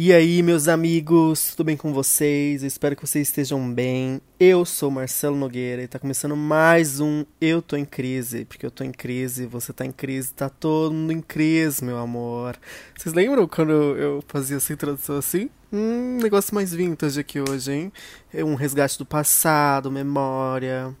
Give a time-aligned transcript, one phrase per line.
[0.00, 2.62] E aí, meus amigos, tudo bem com vocês?
[2.62, 4.20] Eu espero que vocês estejam bem.
[4.38, 8.70] Eu sou Marcelo Nogueira e tá começando mais um Eu Tô em Crise, porque eu
[8.70, 12.56] tô em crise, você tá em crise, tá todo mundo em crise, meu amor.
[12.96, 15.50] Vocês lembram quando eu fazia essa introdução assim?
[15.72, 17.92] Hum, negócio mais vintage aqui hoje, hein?
[18.32, 20.96] É um resgate do passado, memória.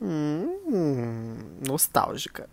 [0.00, 2.50] Hum, nostálgica.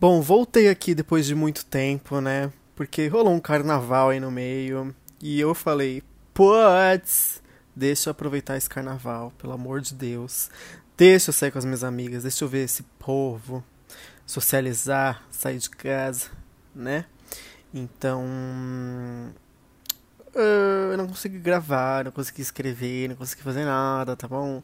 [0.00, 2.52] Bom, voltei aqui depois de muito tempo, né?
[2.76, 4.94] Porque rolou um carnaval aí no meio.
[5.20, 7.42] E eu falei, putz,
[7.74, 10.50] deixa eu aproveitar esse carnaval, pelo amor de Deus.
[10.96, 13.64] Deixa eu sair com as minhas amigas, deixa eu ver esse povo,
[14.24, 16.30] socializar, sair de casa,
[16.72, 17.04] né?
[17.74, 18.24] Então.
[20.32, 24.62] Eu não consegui gravar, não consegui escrever, não consegui fazer nada, tá bom?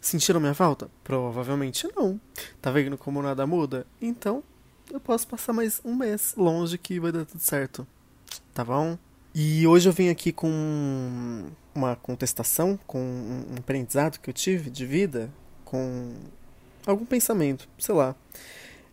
[0.00, 0.88] Sentiram minha falta?
[1.02, 2.20] Provavelmente não.
[2.60, 3.84] Tá vendo como nada muda?
[4.00, 4.44] Então,
[4.90, 7.86] eu posso passar mais um mês longe que vai dar tudo certo.
[8.54, 8.98] Tá bom?
[9.34, 14.84] E hoje eu vim aqui com uma contestação, com um aprendizado que eu tive de
[14.84, 15.30] vida,
[15.64, 16.14] com
[16.86, 18.14] algum pensamento, sei lá.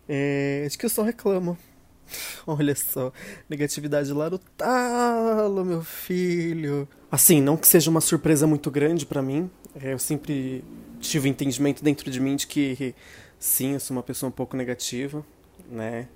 [0.08, 1.58] É, de que eu só reclamo.
[2.48, 3.12] Olha só,
[3.50, 6.88] negatividade lá no talo, meu filho.
[7.12, 9.50] Assim, não que seja uma surpresa muito grande para mim.
[9.76, 10.64] É, eu sempre
[11.00, 12.96] tive um entendimento dentro de mim de que
[13.38, 15.24] sim, eu sou uma pessoa um pouco negativa,
[15.72, 16.08] né?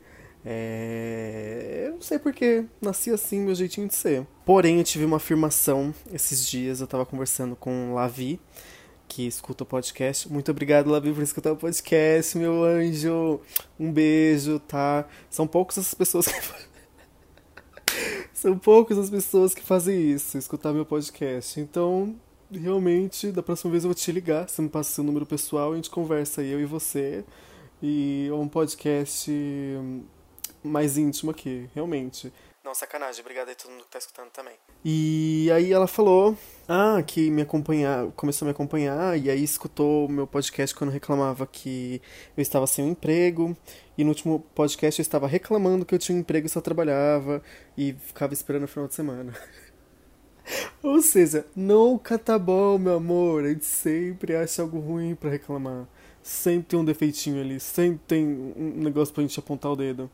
[0.46, 1.86] É...
[1.88, 4.28] Eu não sei porque nasci assim, meu jeitinho de ser.
[4.46, 6.82] Porém, eu tive uma afirmação esses dias.
[6.82, 8.40] Eu tava conversando com Lavi,
[9.08, 10.32] que escuta o podcast.
[10.32, 13.40] Muito obrigado, Lavi, por escutar o podcast, meu anjo.
[13.80, 15.08] Um beijo, tá?
[15.30, 16.34] São poucas as pessoas que.
[18.34, 21.62] São poucas as pessoas que fazem isso, escutar meu podcast.
[21.62, 22.14] Então,
[22.52, 24.50] realmente, da próxima vez eu vou te ligar.
[24.50, 27.24] Você me passa seu número pessoal e a gente conversa eu e você.
[27.86, 29.30] E é um podcast
[30.64, 32.32] mais íntimo aqui, realmente.
[32.64, 34.54] Não, sacanagem, obrigado aí a todo mundo que tá escutando também.
[34.86, 40.06] E aí ela falou, ah, que me acompanhar, começou a me acompanhar, e aí escutou
[40.06, 42.02] o meu podcast quando reclamava que
[42.38, 43.54] eu estava sem um emprego,
[43.98, 47.44] e no último podcast eu estava reclamando que eu tinha um emprego e só trabalhava,
[47.78, 49.34] e ficava esperando o final de semana.
[50.82, 55.86] Ou seja, nunca tá bom, meu amor, a gente sempre acha algo ruim para reclamar.
[56.24, 60.10] Sempre tem um defeitinho ali, sempre tem um negócio pra gente apontar o dedo.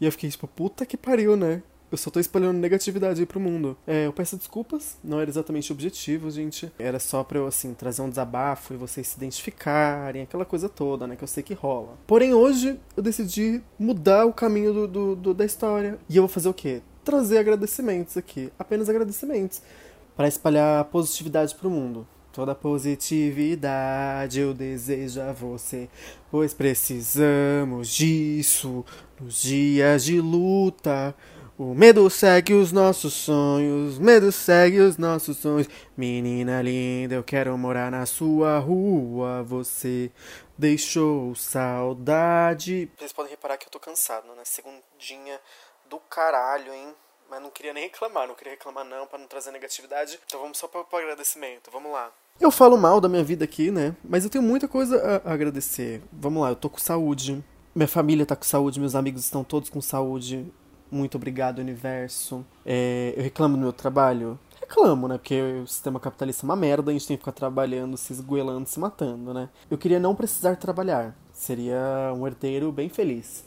[0.00, 1.62] E eu fiquei tipo, puta que pariu, né?
[1.92, 3.76] Eu só tô espalhando negatividade aí pro mundo.
[3.86, 6.72] É, eu peço desculpas, não era exatamente o objetivo, gente.
[6.78, 11.06] Era só pra eu, assim, trazer um desabafo e vocês se identificarem, aquela coisa toda,
[11.06, 11.16] né?
[11.16, 11.98] Que eu sei que rola.
[12.06, 15.98] Porém, hoje eu decidi mudar o caminho do, do, do da história.
[16.08, 16.80] E eu vou fazer o quê?
[17.04, 18.50] Trazer agradecimentos aqui.
[18.58, 19.60] Apenas agradecimentos.
[20.16, 22.06] para espalhar positividade pro mundo.
[22.32, 25.86] Toda positividade eu desejo a você,
[26.30, 28.82] pois precisamos disso
[29.20, 31.14] nos dias de luta.
[31.58, 35.68] O medo segue os nossos sonhos, medo segue os nossos sonhos.
[35.94, 39.42] Menina linda, eu quero morar na sua rua.
[39.42, 40.10] Você
[40.56, 42.90] deixou saudade.
[42.96, 44.42] Vocês podem reparar que eu tô cansado, né?
[44.44, 45.38] Segundinha
[45.90, 46.94] do caralho, hein?
[47.32, 50.20] Mas não queria nem reclamar, não queria reclamar não, para não trazer negatividade.
[50.26, 52.12] Então vamos só para o agradecimento, vamos lá.
[52.38, 53.96] Eu falo mal da minha vida aqui, né?
[54.04, 56.02] Mas eu tenho muita coisa a agradecer.
[56.12, 57.42] Vamos lá, eu tô com saúde.
[57.74, 60.46] Minha família tá com saúde, meus amigos estão todos com saúde.
[60.90, 62.44] Muito obrigado, universo.
[62.66, 64.38] É, eu reclamo do meu trabalho?
[64.60, 65.16] Reclamo, né?
[65.16, 68.68] Porque o sistema capitalista é uma merda, a gente tem que ficar trabalhando, se esgoelando,
[68.68, 69.48] se matando, né?
[69.70, 71.16] Eu queria não precisar trabalhar.
[71.32, 73.42] Seria um herdeiro bem feliz.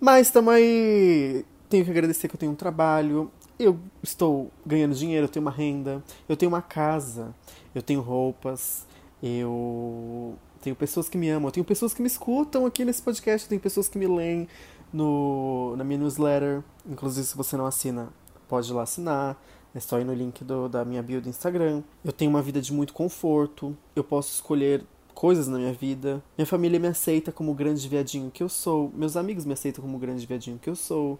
[0.00, 5.28] Mas também tenho que agradecer que eu tenho um trabalho, eu estou ganhando dinheiro, eu
[5.28, 7.34] tenho uma renda, eu tenho uma casa,
[7.74, 8.86] eu tenho roupas,
[9.22, 13.46] eu tenho pessoas que me amam, eu tenho pessoas que me escutam aqui nesse podcast,
[13.46, 14.48] eu tenho pessoas que me leem
[14.92, 16.62] no, na minha newsletter.
[16.88, 18.08] Inclusive, se você não assina,
[18.48, 19.36] pode ir lá assinar.
[19.74, 21.82] É só ir no link do, da minha bio do Instagram.
[22.04, 23.76] Eu tenho uma vida de muito conforto.
[23.94, 24.82] Eu posso escolher
[25.14, 26.22] coisas na minha vida.
[26.36, 28.90] Minha família me aceita como o grande viadinho que eu sou.
[28.94, 31.18] Meus amigos me aceitam como o grande viadinho que eu sou.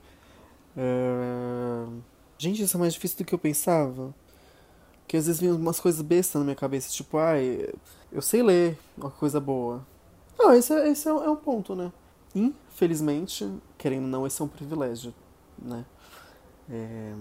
[0.76, 2.00] Uh...
[2.38, 4.14] Gente, isso é mais difícil do que eu pensava.
[5.00, 7.66] Porque às vezes vinham umas coisas bestas na minha cabeça, tipo, ai,
[8.12, 9.84] eu sei ler uma coisa boa.
[10.38, 11.90] Não, esse, é, esse é, é um ponto, né?
[12.34, 15.14] Infelizmente, querendo ou não, esse é um privilégio,
[15.58, 15.84] né?
[16.70, 17.14] É...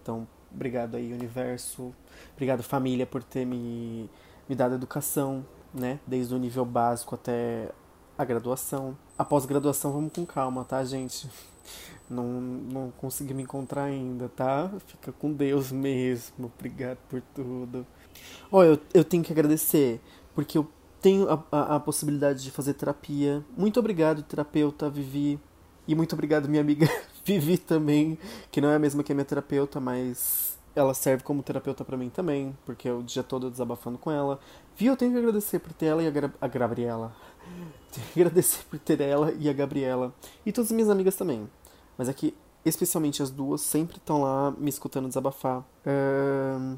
[0.00, 1.92] Então, obrigado aí, universo.
[2.32, 4.08] Obrigado, família, por ter me,
[4.48, 5.98] me dado educação, né?
[6.06, 7.72] Desde o nível básico até
[8.16, 8.96] a graduação.
[9.18, 11.28] Após graduação, vamos com calma, tá, gente?
[12.08, 14.70] Não, não consegui me encontrar ainda, tá?
[14.86, 16.52] Fica com Deus mesmo.
[16.56, 17.86] Obrigado por tudo.
[18.50, 20.00] Oh, eu, eu tenho que agradecer,
[20.34, 20.68] porque eu
[21.00, 23.44] tenho a, a, a, possibilidade de fazer terapia.
[23.56, 25.38] Muito obrigado, terapeuta Vivi.
[25.86, 26.88] E muito obrigado, minha amiga
[27.24, 28.18] Vivi também,
[28.50, 31.96] que não é a mesma que a minha terapeuta, mas ela serve como terapeuta para
[31.96, 34.40] mim também, porque eu o dia todo desabafando com ela.
[34.76, 37.14] Vi, eu tenho que agradecer por ter ela e a, Gra a Gabriela.
[37.92, 40.12] Tenho que agradecer por ter ela e a Gabriela.
[40.44, 41.48] E todas as minhas amigas também.
[41.96, 42.34] Mas é que,
[42.64, 45.60] especialmente as duas, sempre estão lá me escutando desabafar.
[45.86, 46.76] Uh,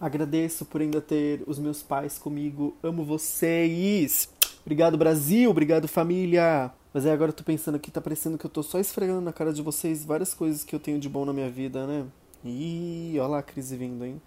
[0.00, 2.76] agradeço por ainda ter os meus pais comigo.
[2.82, 4.28] Amo vocês!
[4.62, 5.48] Obrigado, Brasil!
[5.48, 6.72] Obrigado, família!
[6.92, 9.32] Mas aí agora eu tô pensando aqui, tá parecendo que eu tô só esfregando na
[9.32, 12.04] cara de vocês várias coisas que eu tenho de bom na minha vida, né?
[12.44, 14.20] Ih, olha lá a crise vindo, hein?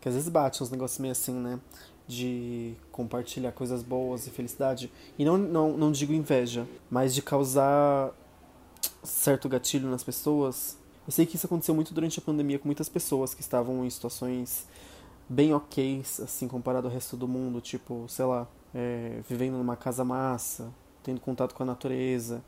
[0.00, 1.60] Que às vezes bate uns negócios meio assim, né?
[2.06, 4.92] De compartilhar coisas boas e felicidade.
[5.18, 8.12] E não, não, não digo inveja, mas de causar
[9.02, 10.76] certo gatilho nas pessoas.
[11.06, 13.90] Eu sei que isso aconteceu muito durante a pandemia com muitas pessoas que estavam em
[13.90, 14.66] situações
[15.28, 17.60] bem ok, assim, comparado ao resto do mundo.
[17.60, 20.72] Tipo, sei lá, é, vivendo numa casa massa,
[21.02, 22.42] tendo contato com a natureza.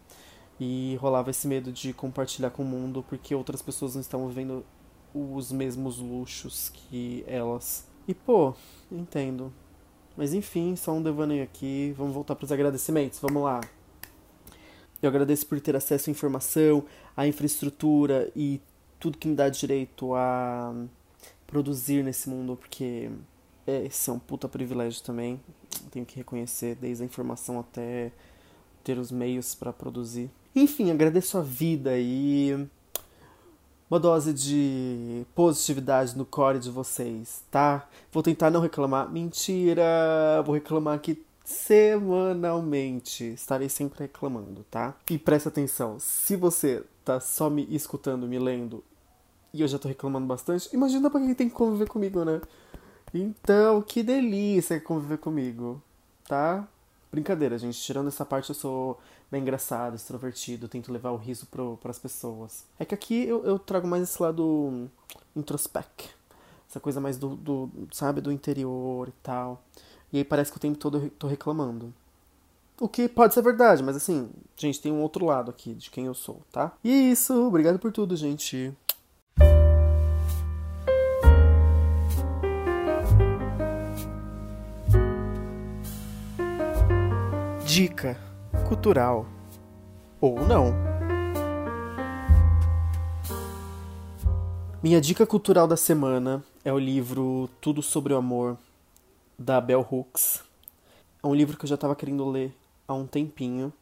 [0.59, 4.65] E rolava esse medo de compartilhar com o mundo porque outras pessoas não estavam vivendo
[5.15, 7.87] os mesmos luxos que elas.
[8.07, 8.55] E pô,
[8.91, 9.53] entendo.
[10.17, 11.95] Mas enfim, só um devaneio aqui.
[11.97, 13.21] Vamos voltar para os agradecimentos.
[13.21, 13.61] Vamos lá.
[15.01, 16.85] Eu agradeço por ter acesso à informação,
[17.17, 18.61] à infraestrutura e
[18.99, 20.75] tudo que me dá direito a
[21.47, 23.11] produzir nesse mundo, porque
[23.67, 25.41] esse é um puta privilégio também.
[25.91, 28.13] Tenho que reconhecer, desde a informação até
[28.83, 30.31] ter os meios para produzir.
[30.55, 32.67] Enfim, agradeço a vida e
[33.91, 37.89] uma dose de positividade no core de vocês, tá?
[38.13, 39.11] Vou tentar não reclamar.
[39.11, 40.43] Mentira!
[40.45, 43.25] Vou reclamar aqui semanalmente.
[43.25, 44.95] Estarei sempre reclamando, tá?
[45.11, 48.83] E presta atenção, se você tá só me escutando, me lendo,
[49.53, 52.41] e eu já tô reclamando bastante, imagina pra quem tem que conviver comigo, né?
[53.13, 55.81] Então, que delícia conviver comigo,
[56.27, 56.67] tá?
[57.13, 57.81] Brincadeira, gente.
[57.81, 58.99] Tirando essa parte, eu sou
[59.31, 62.65] bem engraçado, extrovertido, tento levar o riso para as pessoas.
[62.79, 64.89] É que aqui eu, eu, trago mais esse lado
[65.35, 66.09] introspec.
[66.69, 69.63] Essa coisa mais do, do, sabe, do interior e tal.
[70.13, 71.93] E aí parece que o tempo todo eu tô reclamando.
[72.81, 76.07] O que pode ser verdade, mas assim, gente, tem um outro lado aqui de quem
[76.07, 76.73] eu sou, tá?
[76.83, 78.75] E é isso, obrigado por tudo, gente.
[87.75, 88.17] dica
[88.69, 89.27] cultural
[90.21, 90.73] ou não.
[94.83, 98.57] Minha dica cultural da semana é o livro Tudo sobre o Amor
[99.39, 100.43] da Bell Hooks.
[101.23, 102.55] É um livro que eu já estava querendo ler
[102.89, 103.73] há um tempinho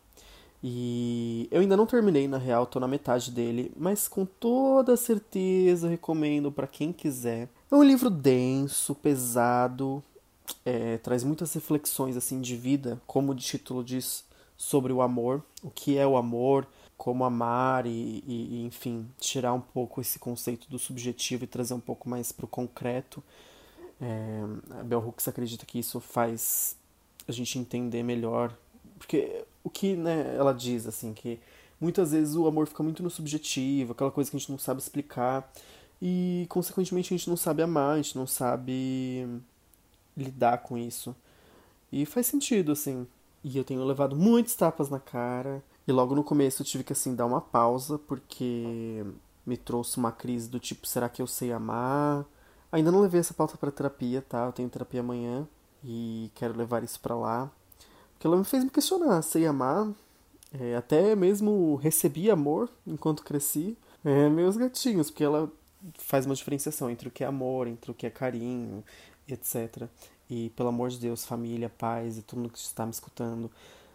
[0.63, 5.89] e eu ainda não terminei, na real, tô na metade dele, mas com toda certeza
[5.89, 7.49] recomendo para quem quiser.
[7.71, 10.03] É um livro denso, pesado,
[10.65, 14.25] é, traz muitas reflexões assim de vida, como o título diz,
[14.63, 19.61] sobre o amor, o que é o amor, como amar e, e, enfim, tirar um
[19.61, 23.21] pouco esse conceito do subjetivo e trazer um pouco mais para o concreto.
[24.01, 24.41] É,
[24.79, 26.77] a Bell Hooks acredita que isso faz
[27.27, 28.57] a gente entender melhor,
[28.99, 31.41] porque o que né, ela diz assim que
[31.81, 34.81] muitas vezes o amor fica muito no subjetivo, aquela coisa que a gente não sabe
[34.81, 35.53] explicar
[36.01, 39.27] e consequentemente a gente não sabe amar, a gente não sabe
[40.17, 41.17] lidar com isso.
[41.93, 43.09] E faz sentido, assim.
[43.45, 45.63] E eu tenho levado muitos tapas na cara.
[45.87, 49.05] E logo no começo eu tive que, assim, dar uma pausa, porque
[49.45, 52.25] me trouxe uma crise do tipo: será que eu sei amar?
[52.71, 54.47] Ainda não levei essa pauta para terapia, tá?
[54.47, 55.47] Eu tenho terapia amanhã
[55.85, 57.51] e quero levar isso para lá.
[58.15, 59.93] Porque ela me fez me questionar: sei amar?
[60.53, 63.77] É, até mesmo recebi amor enquanto cresci.
[64.05, 65.51] É, meus gatinhos, porque ela
[65.95, 68.85] faz uma diferenciação entre o que é amor, entre o que é carinho,
[69.29, 69.89] etc.
[70.33, 73.51] E pelo amor de Deus, família, paz e todo mundo que está me escutando,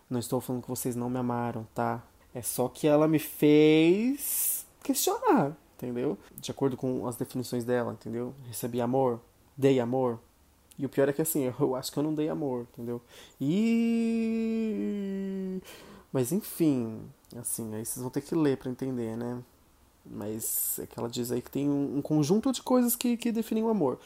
[0.07, 2.03] não estou falando que vocês não me amaram, tá?
[2.31, 6.15] É só que ela me fez questionar, entendeu?
[6.35, 8.35] De acordo com as definições dela, entendeu?
[8.45, 9.19] Recebi amor,
[9.57, 10.19] dei amor.
[10.77, 13.01] E o pior é que assim, eu acho que eu não dei amor, entendeu?
[13.41, 14.39] E
[16.13, 17.01] mas enfim,
[17.35, 19.41] assim, aí vocês vão ter que ler para entender, né?
[20.05, 23.31] Mas é que ela diz aí que tem um, um conjunto de coisas que, que
[23.31, 23.97] definem o amor.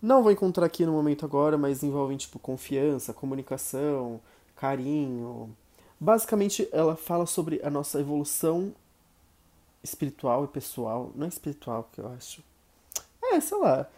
[0.00, 4.20] Não vou encontrar aqui no momento agora, mas envolvem tipo confiança, comunicação,
[4.54, 5.54] carinho.
[5.98, 8.72] Basicamente, ela fala sobre a nossa evolução
[9.82, 11.10] espiritual e pessoal.
[11.16, 12.44] Não é espiritual que eu acho.
[13.22, 13.88] É, sei lá.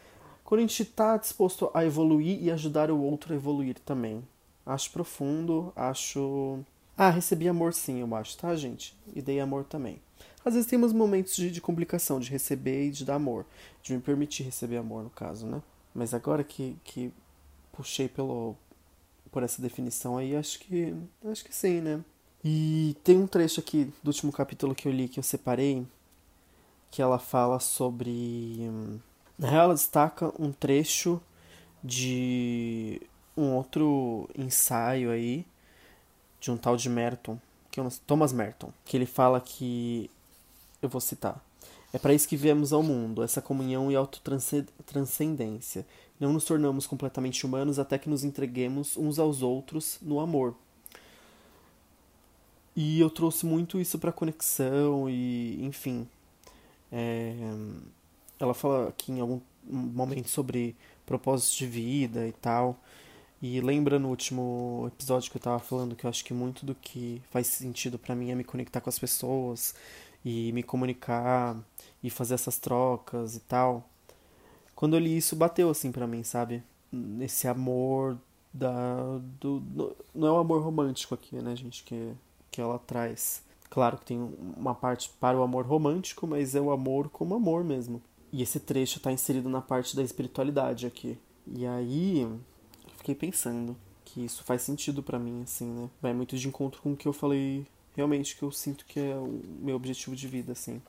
[0.43, 4.27] Quando a gente tá disposto a evoluir e ajudar o outro a evoluir também.
[4.65, 6.61] Acho profundo, acho.
[6.97, 8.97] Ah, recebi amor sim, eu acho, tá, gente?
[9.15, 10.01] E dei amor também.
[10.45, 13.45] Às vezes temos momentos de, de complicação, de receber e de dar amor.
[13.83, 15.63] De me permitir receber amor, no caso, né?
[15.95, 17.13] Mas agora que, que
[17.73, 18.57] puxei pelo,
[19.31, 20.95] por essa definição aí, acho que
[21.25, 22.05] acho que sim, né?
[22.43, 25.87] E tem um trecho aqui do último capítulo que eu li que eu separei,
[26.91, 28.71] que ela fala sobre.
[29.39, 31.21] Na real, ela destaca um trecho
[31.83, 33.01] de
[33.37, 35.47] um outro ensaio aí,
[36.41, 37.39] de um tal de Merton,
[37.71, 40.11] que é Thomas Merton, que ele fala que.
[40.83, 41.45] Eu vou citar.
[41.93, 45.85] É para isso que viemos ao mundo, essa comunhão e autotranscendência.
[46.21, 50.55] Não nos tornamos completamente humanos até que nos entreguemos uns aos outros no amor.
[52.77, 56.07] E eu trouxe muito isso para conexão e, enfim.
[56.93, 57.35] É,
[58.39, 62.79] ela fala aqui em algum momento sobre propósitos de vida e tal.
[63.43, 66.75] E lembra no último episódio que eu tava falando que eu acho que muito do
[66.75, 69.75] que faz sentido para mim é me conectar com as pessoas
[70.25, 71.57] e me comunicar
[72.03, 73.89] e fazer essas trocas e tal.
[74.75, 76.63] Quando eu li isso, bateu assim para mim, sabe?
[77.21, 78.19] Esse amor
[78.53, 82.15] da do, do, não é um amor romântico aqui, né, gente, que
[82.51, 83.43] que ela traz.
[83.69, 84.19] Claro que tem
[84.57, 88.03] uma parte para o amor romântico, mas é o amor como amor mesmo.
[88.33, 91.17] E esse trecho está inserido na parte da espiritualidade aqui.
[91.47, 92.41] E aí, eu
[92.97, 95.89] fiquei pensando que isso faz sentido para mim, assim, né?
[96.03, 97.67] Vai muito de encontro com o que eu falei
[98.01, 100.81] realmente que eu sinto que é o meu objetivo de vida, assim.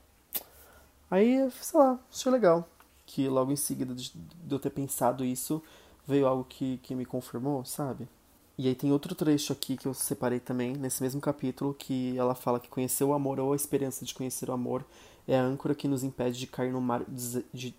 [1.10, 2.66] Aí, sei lá, achei legal.
[3.04, 4.12] Que logo em seguida de,
[4.50, 5.62] eu ter pensado isso,
[6.06, 8.08] veio algo que, que me confirmou, sabe?
[8.56, 12.34] E aí tem outro trecho aqui que eu separei também, nesse mesmo capítulo, que ela
[12.34, 14.84] fala que conhecer o amor ou a esperança de conhecer o amor
[15.28, 17.44] é a âncora que nos impede de cair no mar de...
[17.52, 17.74] de...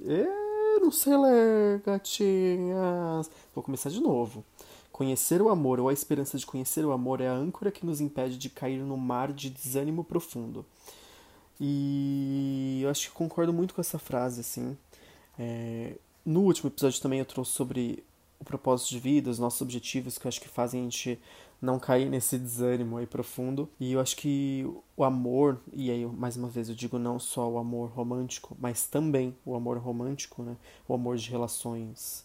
[0.81, 3.29] Não sei ler, gatinhas.
[3.53, 4.43] Vou começar de novo.
[4.93, 7.99] Conhecer o amor ou a esperança de conhecer o amor é a âncora que nos
[7.99, 10.63] impede de cair no mar de desânimo profundo.
[11.59, 14.77] E eu acho que concordo muito com essa frase, assim.
[15.37, 15.95] É...
[16.23, 18.03] No último episódio também eu trouxe sobre
[18.39, 21.19] o propósito de vida, os nossos objetivos, que eu acho que fazem a gente
[21.59, 23.67] não cair nesse desânimo aí profundo.
[23.79, 24.63] E eu acho que
[24.95, 28.85] o amor, e aí mais uma vez eu digo não só o amor romântico, mas
[28.85, 30.55] também o amor romântico, né?
[30.87, 32.23] O amor de relações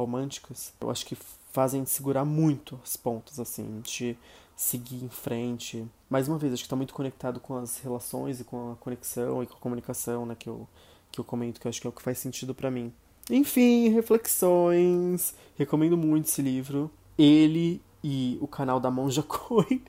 [0.00, 1.16] românticas, eu acho que
[1.52, 4.16] fazem segurar muito as pontas, assim, de
[4.56, 5.86] seguir em frente.
[6.08, 9.42] Mais uma vez, acho que está muito conectado com as relações e com a conexão
[9.42, 10.66] e com a comunicação, né, que eu,
[11.10, 12.92] que eu comento, que eu acho que é o que faz sentido para mim.
[13.28, 15.34] Enfim, reflexões.
[15.56, 16.90] Recomendo muito esse livro.
[17.18, 19.82] Ele e o canal da Monja Coin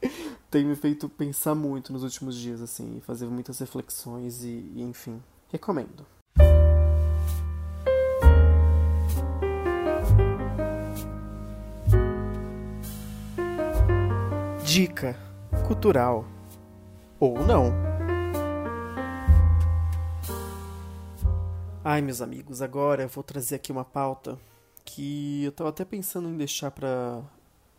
[0.50, 5.22] tem me feito pensar muito nos últimos dias, assim, fazer muitas reflexões e, e enfim,
[5.50, 6.06] recomendo.
[15.68, 16.26] Cultural
[17.20, 17.72] ou não.
[21.84, 24.38] Ai, meus amigos, agora eu vou trazer aqui uma pauta
[24.86, 27.22] que eu tava até pensando em deixar para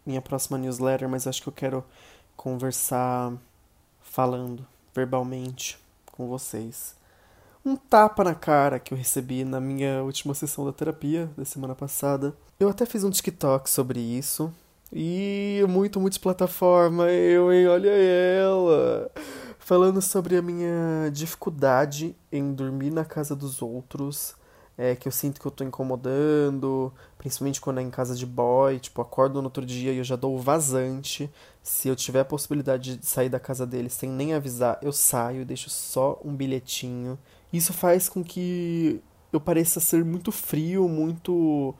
[0.04, 1.84] minha próxima newsletter, mas acho que eu quero
[2.36, 3.32] conversar
[4.00, 5.78] falando verbalmente
[6.10, 6.96] com vocês.
[7.64, 11.76] Um tapa na cara que eu recebi na minha última sessão da terapia da semana
[11.76, 12.34] passada.
[12.58, 14.52] Eu até fiz um TikTok sobre isso,
[14.92, 17.66] e muito, multiplataforma, eu, hein?
[17.66, 19.10] Olha ela!
[19.58, 24.34] Falando sobre a minha dificuldade em dormir na casa dos outros,
[24.76, 28.78] é, que eu sinto que eu tô incomodando, principalmente quando é em casa de boy,
[28.78, 31.30] tipo, acordo no outro dia e eu já dou o vazante.
[31.62, 35.46] Se eu tiver a possibilidade de sair da casa dele sem nem avisar, eu saio,
[35.46, 37.18] deixo só um bilhetinho.
[37.52, 41.74] Isso faz com que eu pareça ser muito frio, muito.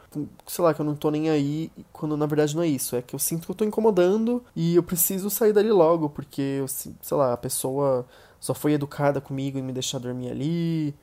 [0.46, 2.96] sei lá, que eu não tô nem aí, quando na verdade não é isso.
[2.96, 6.40] É que eu sinto que eu tô incomodando e eu preciso sair dali logo, porque,
[6.60, 8.06] eu, sei lá, a pessoa
[8.40, 10.94] só foi educada comigo e me deixar dormir ali.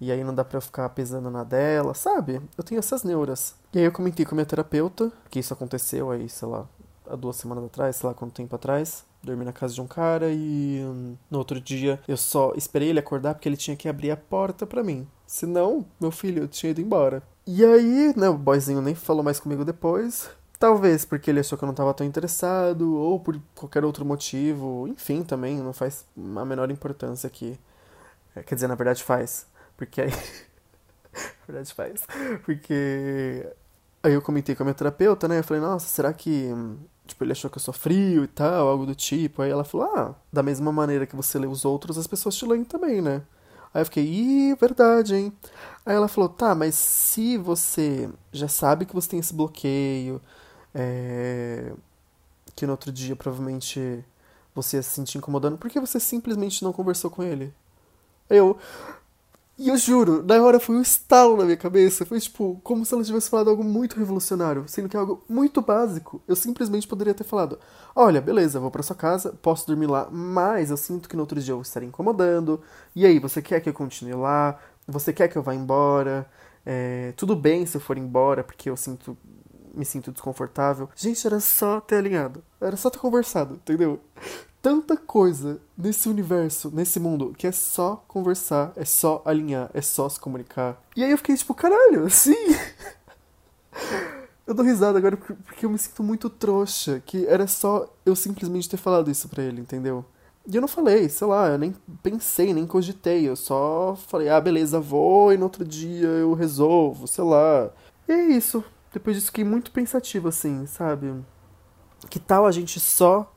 [0.00, 2.40] E aí não dá pra eu ficar pesando na dela, sabe?
[2.56, 3.54] Eu tenho essas neuras.
[3.72, 6.66] E aí eu comentei com a minha terapeuta que isso aconteceu aí, sei lá,
[7.06, 9.04] há duas semanas atrás, sei lá quanto tempo atrás.
[9.22, 13.00] Dormi na casa de um cara e hum, no outro dia eu só esperei ele
[13.00, 15.06] acordar porque ele tinha que abrir a porta para mim.
[15.26, 17.22] Senão, meu filho, eu tinha ido embora.
[17.46, 20.30] E aí, né, o boyzinho nem falou mais comigo depois.
[20.58, 24.88] Talvez porque ele achou que eu não tava tão interessado, ou por qualquer outro motivo.
[24.88, 27.58] Enfim, também não faz a menor importância aqui.
[28.34, 29.46] É, quer dizer, na verdade faz.
[29.76, 30.10] Porque aí.
[31.12, 32.06] na verdade faz.
[32.44, 33.46] Porque.
[34.02, 35.38] Aí eu comentei com a minha terapeuta, né?
[35.40, 38.68] Eu falei, nossa, será que hum, Tipo, ele achou que eu sou frio e tal,
[38.68, 39.42] algo do tipo.
[39.42, 42.46] Aí ela falou: Ah, da mesma maneira que você lê os outros, as pessoas te
[42.46, 43.22] leem também, né?
[43.72, 45.32] Aí eu fiquei, ih, verdade, hein?
[45.86, 50.20] Aí ela falou: Tá, mas se você já sabe que você tem esse bloqueio,
[50.74, 51.72] é...
[52.54, 54.04] que no outro dia provavelmente
[54.54, 57.54] você ia se sentir incomodando, por que você simplesmente não conversou com ele?
[58.28, 58.58] Eu.
[59.60, 62.06] E eu juro, na hora foi um estalo na minha cabeça.
[62.06, 65.60] Foi tipo, como se ela tivesse falado algo muito revolucionário, sendo que é algo muito
[65.60, 66.22] básico.
[66.28, 67.58] Eu simplesmente poderia ter falado:
[67.94, 71.40] Olha, beleza, vou pra sua casa, posso dormir lá, mas eu sinto que no outro
[71.40, 72.60] dia eu vou estar incomodando.
[72.94, 74.56] E aí, você quer que eu continue lá?
[74.86, 76.30] Você quer que eu vá embora?
[76.64, 79.16] É, tudo bem se eu for embora, porque eu sinto.
[79.74, 80.88] Me sinto desconfortável.
[80.96, 82.42] Gente, era só ter alinhado.
[82.60, 84.00] Era só ter conversado, entendeu?
[84.60, 90.08] Tanta coisa nesse universo, nesse mundo, que é só conversar, é só alinhar, é só
[90.08, 90.82] se comunicar.
[90.96, 92.34] E aí eu fiquei tipo, caralho, sim!
[94.46, 98.68] eu dou risada agora porque eu me sinto muito trouxa, que era só eu simplesmente
[98.68, 100.04] ter falado isso pra ele, entendeu?
[100.50, 104.40] E eu não falei, sei lá, eu nem pensei, nem cogitei, eu só falei, ah,
[104.40, 107.70] beleza, vou e no outro dia eu resolvo, sei lá.
[108.08, 108.64] E é isso.
[108.90, 111.14] Depois disso fiquei muito pensativo, assim, sabe?
[112.08, 113.30] Que tal a gente só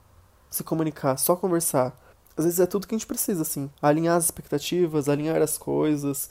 [0.52, 1.98] se comunicar, só conversar.
[2.38, 3.70] Às vezes é tudo que a gente precisa, assim.
[3.82, 6.30] Alinhar as expectativas, alinhar as coisas.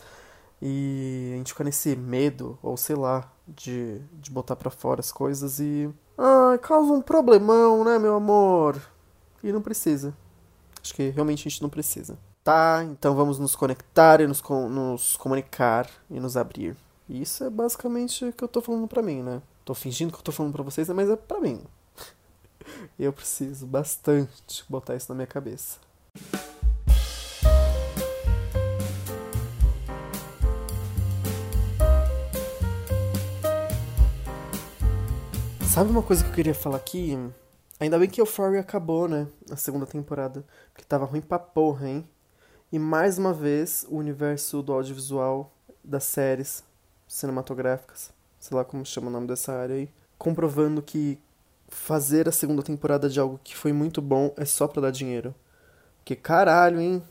[0.62, 5.10] E a gente fica nesse medo, ou sei lá, de, de botar para fora as
[5.10, 5.90] coisas e.
[6.18, 8.80] Ai, causa um problemão, né, meu amor?
[9.42, 10.14] E não precisa.
[10.82, 12.18] Acho que realmente a gente não precisa.
[12.44, 16.76] Tá, então vamos nos conectar e nos, nos comunicar e nos abrir.
[17.08, 19.42] E isso é basicamente o que eu tô falando pra mim, né?
[19.64, 21.62] Tô fingindo que eu tô falando pra vocês, mas é pra mim.
[23.02, 25.78] Eu preciso bastante botar isso na minha cabeça.
[35.72, 37.18] Sabe uma coisa que eu queria falar aqui?
[37.80, 39.26] Ainda bem que Euphoria acabou, né?
[39.50, 40.44] A segunda temporada.
[40.70, 42.06] Porque tava ruim pra porra, hein?
[42.70, 45.50] E mais uma vez, o universo do audiovisual,
[45.82, 46.62] das séries
[47.08, 49.88] cinematográficas, sei lá como chama o nome dessa área aí,
[50.18, 51.18] comprovando que
[51.70, 55.34] fazer a segunda temporada de algo que foi muito bom é só pra dar dinheiro.
[56.04, 57.02] Que caralho, hein?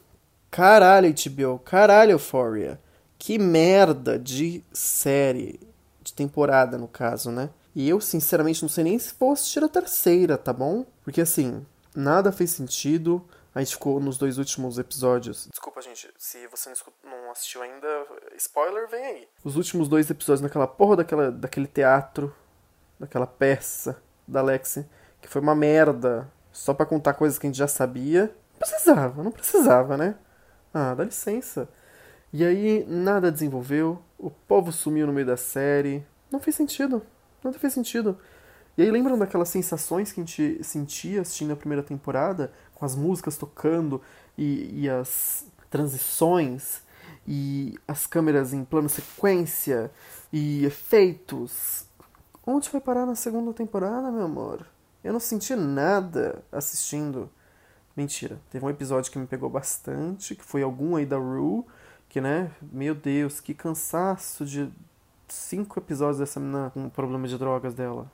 [0.51, 1.59] Caralho, HBO.
[1.59, 2.79] Caralho, Euphoria.
[3.17, 5.59] Que merda de série.
[6.01, 7.49] De temporada, no caso, né?
[7.75, 10.85] E eu, sinceramente, não sei nem se vou assistir a terceira, tá bom?
[11.03, 13.23] Porque, assim, nada fez sentido.
[13.53, 15.47] A gente ficou nos dois últimos episódios.
[15.49, 16.71] Desculpa, gente, se você
[17.03, 17.87] não assistiu ainda,
[18.37, 19.27] spoiler, vem aí.
[19.43, 22.35] Os últimos dois episódios naquela porra daquela, daquele teatro,
[22.99, 24.85] daquela peça da Lexi,
[25.21, 28.33] que foi uma merda, só para contar coisas que a gente já sabia.
[28.53, 30.15] Não precisava, não precisava, né?
[30.73, 31.69] Ah, dá licença.
[32.31, 36.05] E aí nada desenvolveu, o povo sumiu no meio da série.
[36.31, 37.01] Não fez sentido.
[37.43, 38.17] Nada fez sentido.
[38.77, 42.95] E aí lembram daquelas sensações que a gente sentia assistindo a primeira temporada, com as
[42.95, 44.01] músicas tocando
[44.37, 46.81] e, e as transições
[47.27, 49.91] e as câmeras em plano sequência
[50.31, 51.88] e efeitos
[52.51, 54.65] Onde foi parar na segunda temporada, meu amor?
[55.03, 57.29] Eu não senti nada assistindo.
[57.95, 61.63] Mentira, teve um episódio que me pegou bastante, que foi algum aí da Rue,
[62.09, 64.67] que, né, meu Deus, que cansaço de
[65.27, 68.11] cinco episódios dessa menina com o problema de drogas dela.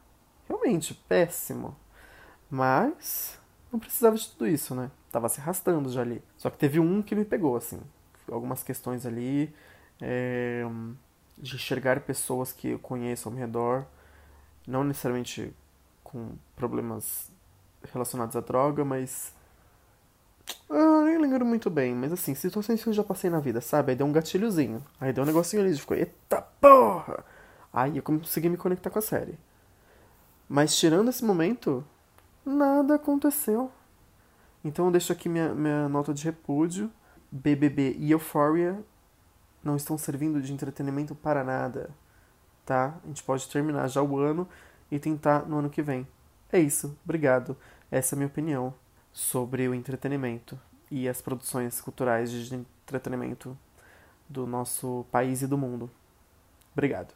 [0.50, 1.74] Realmente, péssimo.
[2.50, 3.40] Mas
[3.72, 4.92] não precisava de tudo isso, né?
[5.14, 6.22] Tava se arrastando já ali.
[6.36, 7.80] Só que teve um que me pegou, assim.
[8.30, 9.56] Algumas questões ali.
[10.02, 10.66] É,
[11.38, 13.88] de enxergar pessoas que eu conheço ao meu redor
[14.68, 15.54] não necessariamente
[16.04, 17.32] com problemas
[17.92, 19.34] relacionados à droga, mas.
[20.70, 23.92] Ah, nem lembro muito bem, mas assim, situações que eu já passei na vida, sabe?
[23.92, 24.84] Aí deu um gatilhozinho.
[25.00, 27.24] Aí deu um negocinho ali, ficou, eita porra!
[27.74, 29.38] Aí eu consegui me conectar com a série.
[30.48, 31.84] Mas tirando esse momento,
[32.46, 33.72] nada aconteceu.
[34.64, 36.92] Então eu deixo aqui minha, minha nota de repúdio.
[37.32, 38.80] BBB e Euphoria
[39.64, 41.90] não estão servindo de entretenimento para nada
[42.66, 42.96] tá?
[43.04, 44.48] A gente pode terminar já o ano
[44.92, 46.08] e tentar no ano que vem.
[46.52, 47.56] É isso, obrigado.
[47.92, 48.74] Essa é a minha opinião
[49.14, 53.58] sobre o entretenimento e as produções culturais de entretenimento
[54.28, 55.90] do nosso país e do mundo.
[56.74, 57.14] Obrigado.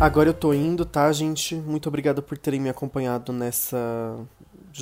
[0.00, 1.56] Agora eu tô indo, tá, gente?
[1.56, 4.16] Muito obrigado por terem me acompanhado nessa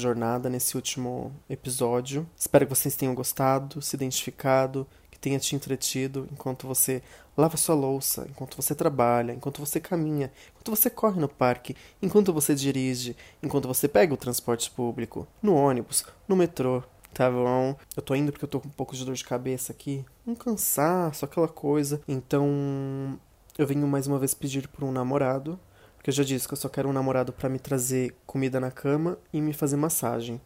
[0.01, 2.29] jornada nesse último episódio.
[2.37, 7.03] Espero que vocês tenham gostado, se identificado, que tenha te entretido enquanto você
[7.37, 12.33] lava sua louça, enquanto você trabalha, enquanto você caminha, enquanto você corre no parque, enquanto
[12.33, 16.83] você dirige, enquanto você pega o transporte público, no ônibus, no metrô.
[17.13, 17.75] Tá bom?
[17.97, 20.05] Eu tô indo porque eu tô com um pouco de dor de cabeça aqui.
[20.27, 21.99] Um cansaço, aquela coisa.
[22.07, 23.19] Então,
[23.57, 25.59] eu venho mais uma vez pedir por um namorado
[26.07, 28.71] que eu já disse que eu só quero um namorado para me trazer comida na
[28.71, 30.41] cama e me fazer massagem,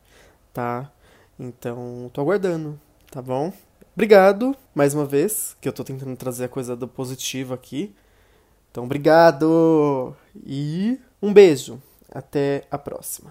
[0.55, 0.91] tá?
[1.39, 3.53] Então, tô aguardando, tá bom?
[3.95, 7.95] Obrigado mais uma vez, que eu tô tentando trazer a coisa do positivo aqui.
[8.71, 10.17] Então, obrigado!
[10.47, 11.79] E Um beijo,
[12.11, 13.31] até a próxima.